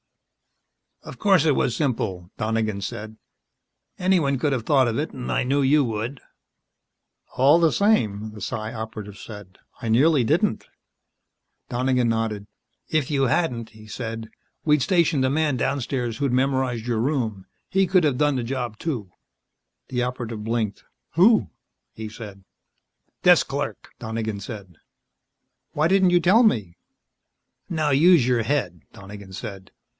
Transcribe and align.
"Of 1.03 1.17
course 1.19 1.45
it 1.45 1.55
was 1.55 1.75
simple," 1.75 2.29
Donegan 2.37 2.81
said. 2.81 3.17
"Anyone 3.99 4.37
could 4.37 4.51
have 4.53 4.65
thought 4.65 4.87
of 4.87 4.97
it 4.99 5.11
and 5.11 5.31
I 5.31 5.43
knew 5.43 5.61
you 5.63 5.83
would." 5.83 6.21
"All 7.37 7.59
the 7.59 7.71
same," 7.71 8.31
the 8.31 8.41
Psi 8.41 8.71
Operative 8.73 9.17
said, 9.17 9.57
"I 9.79 9.89
nearly 9.89 10.23
didn't." 10.23 10.65
Donegan 11.69 12.09
nodded. 12.09 12.45
"If 12.87 13.09
you 13.11 13.23
hadn't," 13.23 13.71
he 13.71 13.87
said, 13.87 14.29
"we'd 14.63 14.81
stationed 14.83 15.25
a 15.25 15.29
man 15.29 15.57
downstairs 15.57 16.17
who'd 16.17 16.31
memorized 16.33 16.85
your 16.85 16.99
room. 16.99 17.45
He 17.69 17.87
could 17.87 18.03
have 18.03 18.17
done 18.17 18.35
the 18.35 18.43
job, 18.43 18.77
too." 18.77 19.11
The 19.89 20.03
Operative 20.03 20.43
blinked. 20.43 20.83
"Who?" 21.13 21.49
he 21.93 22.09
said. 22.09 22.43
"Desk 23.23 23.47
clerk," 23.47 23.89
Donegan 23.99 24.39
said. 24.39 24.77
"Why 25.73 25.87
didn't 25.87 26.09
you 26.11 26.19
tell 26.19 26.43
me" 26.43 26.77
"Now, 27.69 27.89
use 27.89 28.27
your 28.27 28.43
head," 28.43 28.81
Donegan 28.93 29.33
said. 29.33 29.71